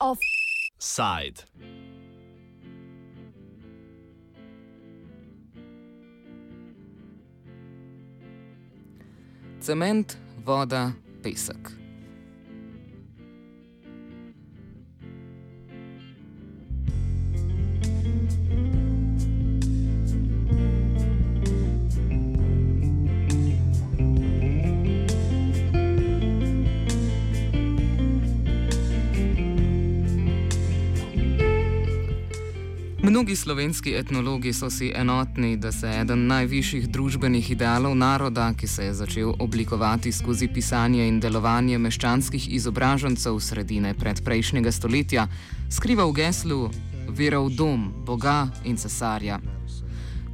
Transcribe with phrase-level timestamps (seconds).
[0.00, 1.44] Offside.
[9.60, 11.85] Cement, voda, pesek.
[33.16, 38.84] Mnogi slovenski etnologi so si enotni, da se eden najvišjih družbenih idealov naroda, ki se
[38.84, 45.26] je začel oblikovati skozi pisanje in delovanje meščanskih izobražencev sredine predprejšnjega stoletja,
[45.70, 46.60] skriva v geslu
[47.08, 49.40] vera v dom, Boga in cesarja.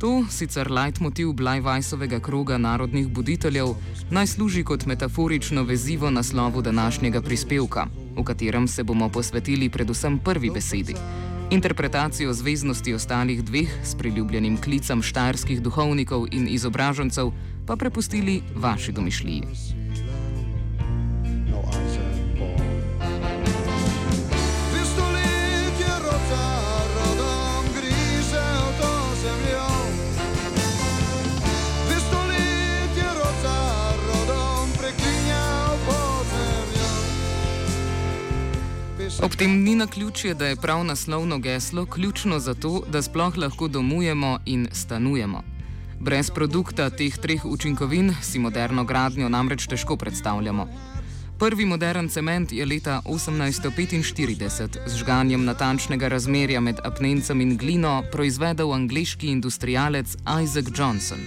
[0.02, 3.76] To, sicer leitmotiv Blajvajsovega kroga narodnih buditeljev,
[4.10, 7.86] naj služi kot metaforično vezivo naslovu današnjega prispevka,
[8.16, 10.98] v katerem se bomo posvetili predvsem prvi besedi.
[11.52, 17.28] Interpretacijo zvezdnosti ostalih dveh s priljubljenim klicem štajerskih duhovnikov in izobražencev
[17.66, 19.42] pa prepustili vaši domišljiji.
[39.20, 43.36] Ob tem ni na ključje, da je prav naslovno geslo ključno za to, da sploh
[43.36, 45.42] lahko domujemo in stanujemo.
[46.00, 50.68] Brez produkta teh treh učinkovin si moderno gradnjo namreč težko predstavljamo.
[51.38, 58.72] Prvi modern cement je leta 1845 z žganjem natančnega razmerja med apnencem in glino proizvedel
[58.72, 61.18] angliški industrijalec Isaac Johnson.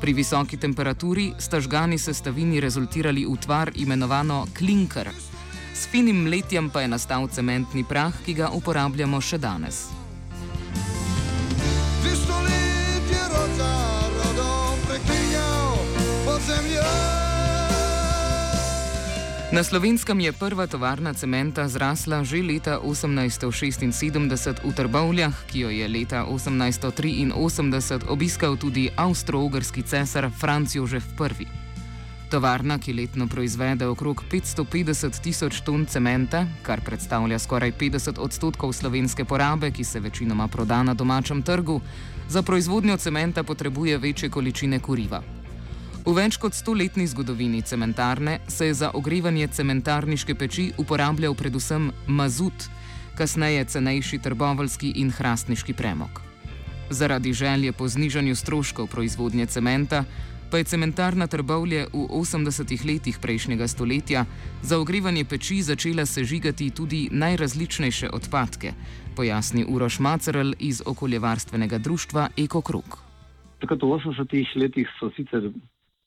[0.00, 5.10] Pri visoki temperaturi sta žgani sestavini rezultirali v tvar imenovano klinker.
[5.80, 9.86] S finim mletjem pa je nastal cementni prah, ki ga uporabljamo še danes.
[19.50, 25.88] Na slovenskem je prva tovarna cementa zrasla že leta 1876 v Trbovljah, ki jo je
[25.88, 31.08] leta 1883 obiskal tudi avstro-ogrski cesar Franz Jožef
[31.40, 31.59] I.
[32.30, 39.24] Tovarna, ki letno proizvede okrog 550 tisoč ton cementa, kar predstavlja skoraj 50 odstotkov slovenske
[39.24, 41.80] porabe, ki se večinoma proda na domačem trgu,
[42.28, 45.22] za proizvodnjo cementa potrebuje večje količine kuriva.
[46.06, 52.70] V več kot stoletni zgodovini cementarne se je za ogrevanje cementarniške peči uporabljal predvsem mazut,
[53.18, 56.22] kasneje cenejši trbovalski in hrastniški premog.
[56.90, 60.04] Zaradi želje po znižanju stroškov proizvodnje cementa
[60.50, 64.24] pa je cementarna Trbovlje v 80-ih letih prejšnjega stoletja
[64.62, 68.72] za ogrevanje peči začela sežigati tudi najrazličnejše odpadke,
[69.16, 72.98] pojasni Uroš Macerl iz okoljevarstvenega društva EkoKrug.
[73.62, 75.52] Takrat v 80-ih letih so sicer,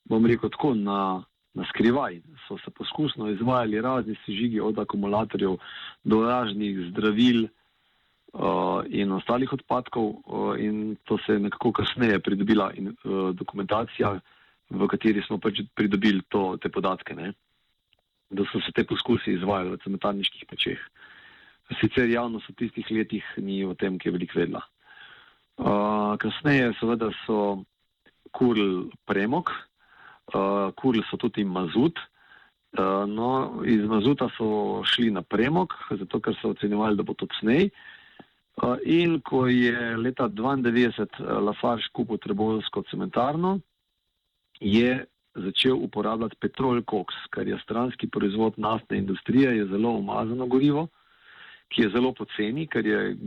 [0.09, 1.23] bom rekel, tako na,
[1.53, 5.55] na skrivaj, so se poskusno izvajali razni sežigi od akumulatorjev
[6.03, 7.47] do raznih zdravil.
[8.33, 14.15] Uh, in ostalih odpadkov, uh, in to se je nekako kasneje pridobila in, uh, dokumentacija,
[14.73, 17.33] v kateri smo pač pridobili to, te podatke, ne?
[18.33, 20.81] da so se te poskusi izvajali v cementarniških pečeh.
[21.77, 24.63] Sicer javnost v tistih letih ni o tem, ki je veliko vedla.
[25.61, 27.61] Uh, kasneje, seveda, so
[28.33, 29.53] kurili premog,
[30.33, 32.01] uh, kurili so tudi mazut.
[32.73, 37.29] Uh, no, iz mazuta so šli na premog, zato ker so ocenjevali, da bo to
[37.37, 37.69] cnej.
[38.85, 43.59] In ko je leta 1992 Lafarge kupil Trebovsko cementarno,
[44.59, 50.87] je začel uporabljati petrol koks, kar je stranski proizvod naftne industrije, je zelo umazano gorivo,
[51.73, 53.17] ki je zelo poceni, ker je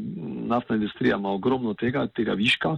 [0.47, 2.77] naftna industrija ima ogromno tega, tega viška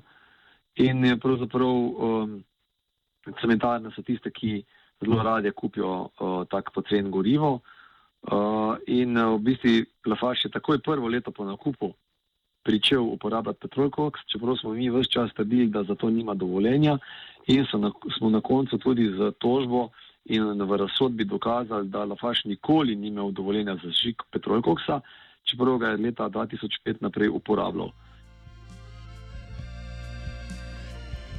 [0.81, 2.43] in je pravzaprav um,
[3.41, 4.63] cementarne so tiste, ki
[5.05, 7.59] zelo radije kupijo uh, tak pocen gorivo.
[8.23, 9.71] Uh, in uh, v bistvu
[10.07, 11.93] Lafarge je takoj prvo leto po nakupu
[12.69, 16.99] pričel uporabljati petrol koks, čeprav smo mi vse čas trdili, da za to nima dovoljenja
[17.47, 19.89] in na, smo na koncu tudi z tožbo
[20.25, 25.01] in v razsodbi dokazali, da Lafaš nikoli ni imel dovoljenja za žig petrol koksa,
[25.45, 27.89] čeprav ga je leta 2005 naprej uporabljal.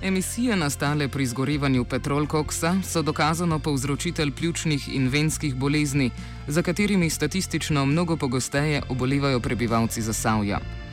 [0.03, 6.11] Emisije nastale pri izgorevanju petrolkoksa so dokazano povzročitelj pljučnih in venskih bolezni,
[6.47, 10.88] za katerimi statistično mnogo pogosteje obolevajo prebivalci Zasavja.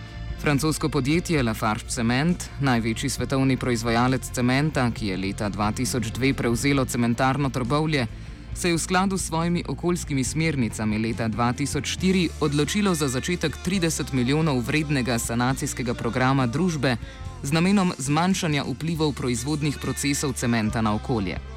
[0.46, 8.06] Francosko podjetje Lafarge Cement, največji svetovni proizvajalec cementa, ki je leta 2002 prevzelo cementarno trbovlje,
[8.54, 14.62] se je v skladu s svojimi okoljskimi smernicami leta 2004 odločilo za začetek 30 milijonov
[14.62, 16.96] vrednega sanacijskega programa družbe
[17.42, 21.55] z namenom zmanjšanja vplivov proizvodnih procesov cementa na okolje.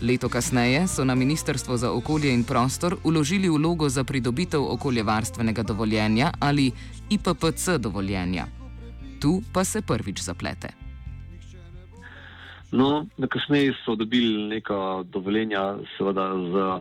[0.00, 6.30] Leto kasneje so na Ministrstvo za okolje in prostor uložili vlogo za pridobitev okoljevarstvenega dovoljenja
[6.40, 6.72] ali
[7.10, 8.46] IPPC dovoljenja.
[9.20, 10.68] Tu pa se prvič zaplete.
[12.72, 16.80] No, na kasneje so dobili neka dovoljenja, seveda z uh,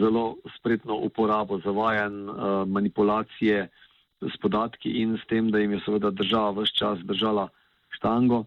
[0.00, 3.68] zelo spretno uporabo zavajanj, uh, manipulacije
[4.20, 7.48] s podatki in s tem, da jim je seveda država vse čas držala
[7.88, 8.44] štango.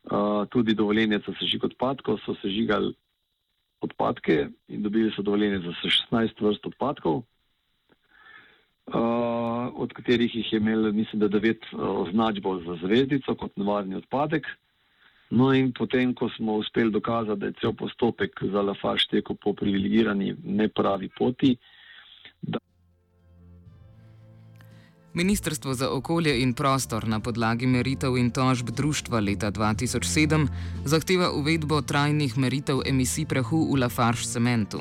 [0.00, 2.94] Uh, tudi dovoljenje za sežig odpadkov so sežigali
[3.80, 5.72] odpadke in dobili so dovoljenje za
[6.12, 7.24] 16 vrst odpadkov, uh,
[9.74, 14.46] od katerih jih je imel, mislim, da 9 označbo za zvezdico kot nevarni odpadek.
[15.30, 19.52] No, in potem, ko smo uspeli dokazati, da je cel postopek za Lafarge tekel po
[19.54, 21.56] privilegirani, nepravi poti.
[22.42, 22.58] Da...
[25.14, 30.46] Ministrstvo za okolje in prostor na podlagi meritev in tožb društva leta 2007
[30.84, 34.80] zahteva uvedbo trajnih meritev emisij prahu v Lafarge cementu.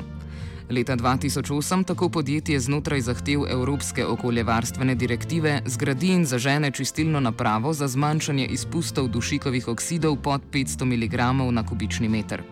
[0.70, 7.88] Leta 2008 tako podjetje znotraj zahtev Evropske okoljevarstvene direktive zgradi in zažene čistilno napravo za
[7.88, 11.16] zmanjšanje izpustov dušikovih oksidov pod 500 mg
[11.54, 12.44] na kubični meter.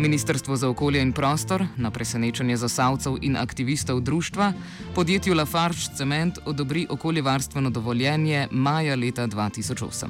[0.00, 4.52] Ministrstvo za okolje in prostor, na presenečenje zasavcev in aktivistov društva,
[4.94, 10.06] podjetju Lafarge Cement odobri okoljevarstveno dovoljenje maja leta 2008.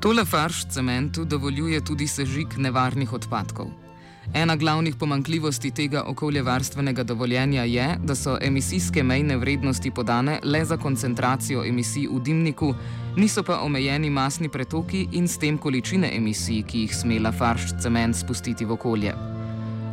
[0.00, 3.89] Tole farš cementu dovoljuje tudi sežig nevarnih odpadkov.
[4.34, 10.76] Ena glavnih pomankljivosti tega okoljevarstvenega dovoljenja je, da so emisijske mejne vrednosti podane le za
[10.76, 12.74] koncentracijo emisij v dimniku,
[13.16, 18.16] niso pa omejeni masni pretoki in s tem količine emisij, ki jih smela farš cement
[18.16, 19.14] spustiti v okolje.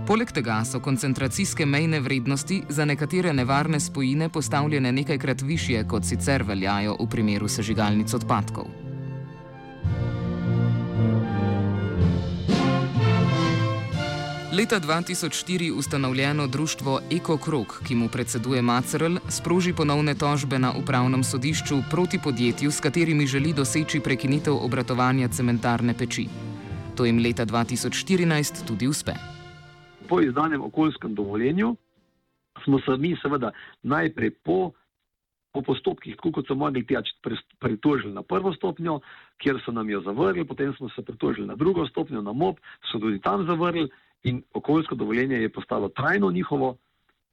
[0.07, 6.43] Poleg tega so koncentracijske mejne vrednosti za nekatere nevarne spojine postavljene nekajkrat više, kot sicer
[6.43, 8.86] veljajo v primeru sežigalnic odpadkov.
[14.57, 21.75] Leta 2004 ustanovljeno društvo EcoKrog, ki mu predseduje Macerl, sproži ponovne tožbe na upravnem sodišču
[21.91, 26.25] proti podjetju, s katerimi želi doseči prekinitev obratovanja cementarne peči.
[26.95, 29.13] To jim leta 2014 tudi uspe.
[30.09, 31.75] Po izdanem okoljskem dovoljenju
[32.63, 33.51] smo se mi, seveda,
[33.83, 34.71] najprej po,
[35.53, 37.13] po postopkih, tako kot so mogli tjač,
[37.59, 38.99] pritožili na prvo stopnjo,
[39.37, 42.57] kjer so nam jo zavrli, potem smo se pritožili na drugo stopnjo, na MOP,
[42.91, 43.89] so tudi tam zavrli
[44.27, 46.75] in okoljsko dovoljenje je postalo trajno njihovo,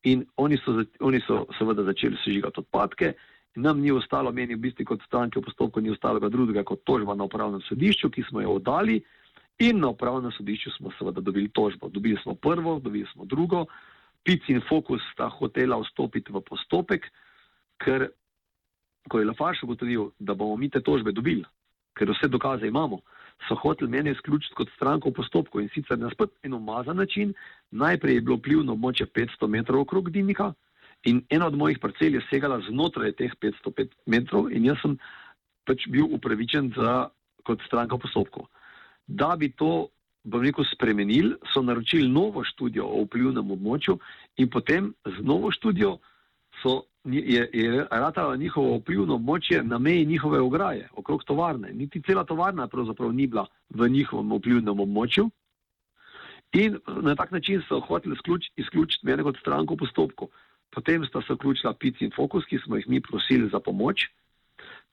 [0.05, 3.13] in oni so, oni so seveda začeli sežigati odpadke.
[3.55, 7.15] Nam ni ostalo, meni v bistvu kot stranke v postopku, ni ostalo drugega kot tožba
[7.15, 8.99] na upravnem sodišču, ki smo jo oddali,
[9.63, 11.89] in na upravnem sodišču smo seveda dobili tožbo.
[11.89, 13.67] Dobili smo prvo, dobili smo drugo.
[14.25, 17.07] Pic in Fokus sta hotela vstopiti v postopek,
[17.79, 18.09] ker
[19.09, 21.45] ko je Lafarš ugotovil, da bomo mi te tožbe dobili,
[21.95, 23.03] ker vse dokaze imamo,
[23.49, 27.35] so hoteli mene izključiti kot stranko v postopku in sicer na spet en umazan način.
[27.71, 30.53] Najprej je bilo vplivno območje 500 metrov okrog dimnika
[31.05, 34.97] in ena od mojih parcel je segala znotraj teh 505 metrov in jaz sem
[35.69, 37.09] pač bil upravičen za,
[37.45, 38.47] kot stranka v postopku.
[39.07, 39.89] Da bi to,
[40.25, 43.99] bom rekel, spremenili, so naročili novo študijo o vplivnem območju
[44.41, 45.99] in potem z novo študijo
[46.63, 51.73] so je, je ratalo njihovo vplivno območje na meji njihove ograje, okrog tovarne.
[51.73, 55.31] Niti cela tovarna pravzaprav ni bila v njihovem vplivnem območju.
[56.53, 60.29] In na tak način so hoteli izključiti, izključiti mene kot stranko v postopku.
[60.71, 64.07] Potem sta se vključila PIC in Focus, ki smo jih mi prosili za pomoč,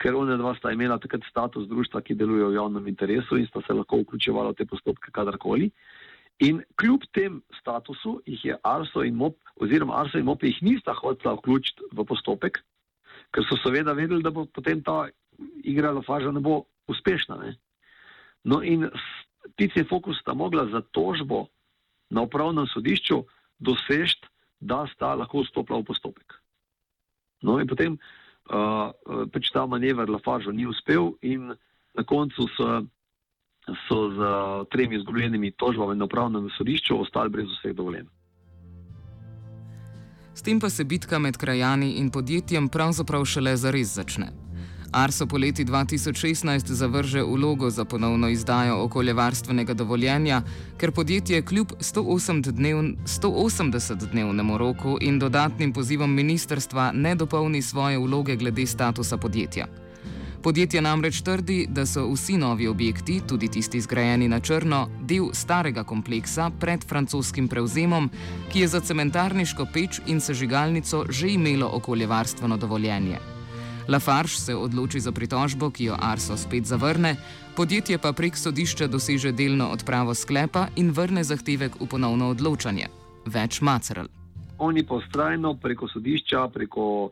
[0.01, 3.61] ker one dva sta imela takrat status društva, ki deluje v javnem interesu in sta
[3.61, 5.71] se lahko vključevala v te postopke kadarkoli.
[6.41, 10.93] In kljub tem statusu jih je Arso in MOP, oziroma Arso in MOP jih nista
[10.97, 12.57] hotela vključiti v postopek,
[13.31, 15.05] ker so seveda vedeli, da bo potem ta
[15.63, 17.37] igra Lafaža ne bo uspešna.
[17.43, 17.53] Ne?
[18.43, 18.89] No in
[19.57, 21.45] Tici Fokus sta mogla za tožbo
[22.09, 23.21] na upravnem sodišču
[23.59, 24.27] dosežti,
[24.61, 26.35] da sta lahko vstopila v postopek.
[27.41, 28.93] No in potem uh,
[29.33, 31.53] pač ta manever Lafažu ni uspel in
[31.97, 32.81] na koncu so
[33.87, 34.15] so z
[34.71, 38.05] tremi izgubljenimi tožbami na upravnem sodišču ostali brez vseh dovoljenj.
[40.33, 44.31] S tem pa se bitka med krajani in podjetjem pravzaprav šele zares začne.
[44.91, 50.41] Arso po leti 2016 zavrže vlogo za ponovno izdajo okoljevarstvenega dovoljenja,
[50.77, 59.17] ker podjetje kljub 180-dnevnemu roku in dodatnim pozivom ministerstva ne dopolni svoje vloge glede statusa
[59.17, 59.65] podjetja.
[60.43, 65.83] Podjetje namreč trdi, da so vsi novi objekti, tudi tisti zgrajeni na črno, del starega
[65.83, 68.09] kompleksa pred francoskim prevzemom,
[68.49, 73.19] ki je za cementarniško peč in sežigalnico že imelo okoljevarstveno dovoljenje.
[73.87, 77.15] Lafarge se odloči za pritožbo, ki jo Arso spet zavrne,
[77.55, 82.87] podjetje pa prek sodišča doseže delno odpravo sklepa in vrne zahtevek v ponovno odločanje.
[83.25, 84.09] Več macerl.
[84.57, 87.11] Oni pa ustrajno preko sodišča, preko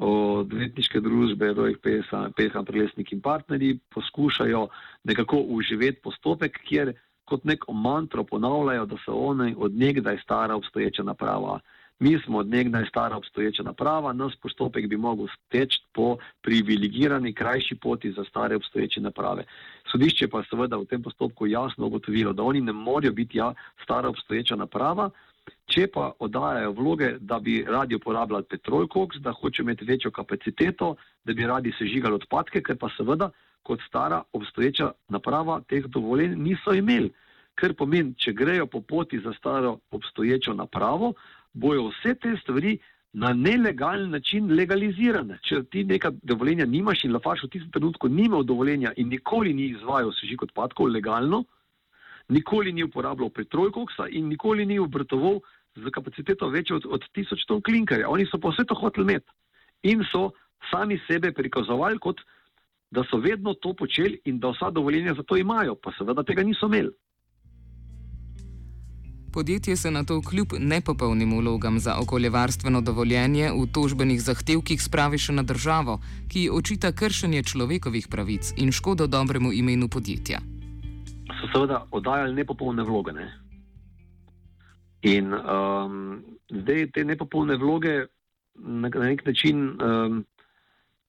[0.00, 4.68] odvetniške družbe, Rojih Peha, Prelesnik in partnerji poskušajo
[5.04, 11.02] nekako uživeti postopek, kjer kot neko mantro ponavljajo, da so oni od nekdaj stara obstoječa
[11.02, 11.60] naprava.
[12.00, 17.74] Mi smo od nekdaj stara obstoječa naprava, nas postopek bi mogel steči po privilegirani krajši
[17.74, 19.44] poti za stare obstoječe naprave.
[19.92, 23.52] Sodišče pa seveda v tem postopku jasno ugotovilo, da oni ne morajo biti ja,
[23.82, 25.10] stara obstoječa naprava,
[25.70, 30.94] če pa oddajajo vloge, da bi radi uporabljali petrol koks, da hočejo imeti večjo kapaciteto,
[31.24, 33.30] da bi radi sežigali odpadke, ker pa seveda
[33.62, 37.12] kot stara obstoječa naprava teh dovoljenj niso imeli.
[37.60, 41.12] Ker pomeni, če grejo po poti za staro obstoječo napravo,
[41.52, 42.78] bojo vse te stvari
[43.12, 45.38] na nelegalen način legalizirane.
[45.42, 49.70] Če ti neka dovoljenja nimaš in lafaš v tistem trenutku nima dovoljenja in nikoli ni
[49.74, 51.44] izvajal sežig odpadkov legalno,
[52.28, 55.40] nikoli ni uporabljal petrolkoksa in nikoli ni obratoval
[55.76, 58.08] z kapaciteto večjo od, od tisoč ton klinkarja.
[58.10, 59.30] Oni so pa vse to hoteli imeti
[59.82, 60.30] in so
[60.70, 62.20] sami sebe prikazovali kot
[62.90, 66.42] da so vedno to počeli in da vsa dovoljenja za to imajo, pa seveda tega
[66.42, 66.90] niso imeli.
[69.32, 75.32] Podjetje se na to kljub nepopolnim vlogam za okoljevarstveno dovoljenje v tožbenih zahtevkih spravi še
[75.32, 80.40] na državo, ki očita kršenje človekovih pravic in škodo dobremu imenu podjetja.
[81.40, 83.12] So seveda oddajali nepopolne vloge.
[83.12, 83.30] Ne?
[85.02, 88.06] In um, zdaj te nepopolne vloge
[88.54, 90.24] na, na nek način um,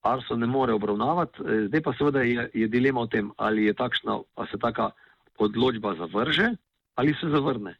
[0.02, 4.16] Arso ne more obravnavati, zdaj pa seveda je, je dilema o tem, ali je takšna,
[4.34, 4.90] ali se taka
[5.38, 6.48] odločba zavrže
[6.94, 7.76] ali se zavrne.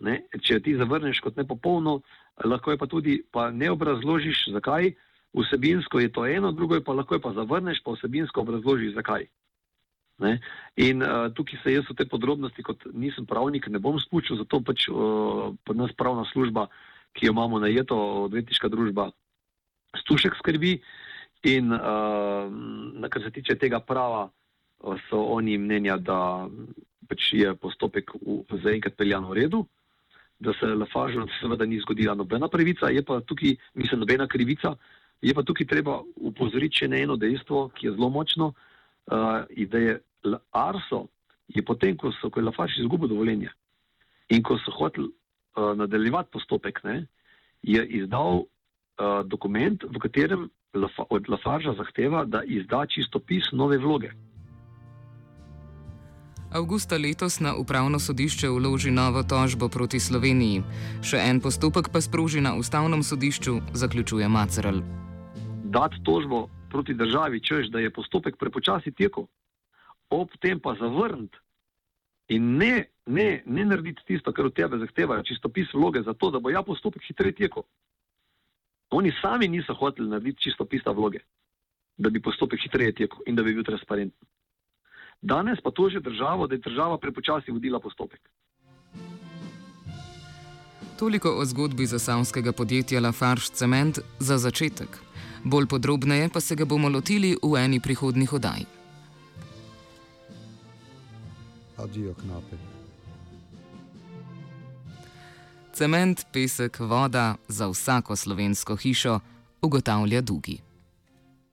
[0.00, 0.20] Ne?
[0.42, 2.00] Če ti zavrneš kot nepopolno,
[2.44, 4.92] lahko je pa tudi, pa ne obrazložiš, zakaj.
[5.36, 9.26] Vsebinsko je to eno, drugo je pa lahko je pa zavrneš, pa vsebinsko obrazložiš, zakaj.
[10.22, 10.38] Ne?
[10.80, 14.62] In uh, tukaj se jaz v te podrobnosti, kot nisem pravnik, ne bom spuščal, zato
[14.64, 16.68] pač uh, pod nas pravna služba,
[17.16, 19.10] ki jo imamo najeto, odvetniška družba,
[20.04, 20.78] stušek skrbi.
[21.46, 22.48] In uh,
[23.12, 24.28] kar se tiče tega prava,
[25.08, 26.48] so oni mnenja, da
[27.08, 28.12] pač je postopek
[28.64, 29.62] zaenkrat peljan v redu
[30.38, 34.74] da se Lafažu seveda ni zgodila nobena pravica, je pa tukaj, mislim, nobena krivica,
[35.22, 39.78] je pa tukaj treba upozoriti še na eno dejstvo, ki je zelo močno, uh, da
[39.78, 39.98] je
[40.50, 41.06] Arso,
[41.48, 43.50] je potem, ko so, ko je Lafaž izgubil dovoljenje
[44.28, 47.06] in ko so hoteli uh, nadaljevati postopek, ne,
[47.62, 54.10] je izdal uh, dokument, v katerem Lafa, od Lafaža zahteva, da izda čistopis nove vloge.
[56.52, 60.62] Augusta letos na upravno sodišče vloži novo tožbo proti Sloveniji.
[61.02, 64.80] Še en postopek pa sproži na ustavnem sodišču, zaključuje Maceral.
[65.64, 69.26] Dati tožbo proti državi, češ, da je postopek prepočasi tekel,
[70.10, 71.38] ob tem pa zavrniti
[72.28, 76.38] in ne, ne, ne narediti tisto, kar od tebe zahtevajo, čistopis vloge za to, da
[76.38, 77.62] bo ja postopek hitreje tekel.
[78.90, 81.22] Oni sami niso hoteli narediti čistopisa vloge,
[81.96, 84.28] da bi postopek hitreje tekel in da bi bil transparenten.
[85.22, 88.20] Danes pa toži državo, da je država prepočasi vodila postopek.
[90.98, 94.88] Toliko o zgodbi zasavskega podjetja Lafarge Cement za začetek.
[95.44, 98.75] Bolj podrobneje pa se ga bomo lotili v eni prihodnih oddaj.
[101.78, 102.56] Adijo knape.
[105.72, 109.20] Cement, pesek, voda za vsako slovensko hišo,
[109.62, 110.65] ugotavlja Dugi.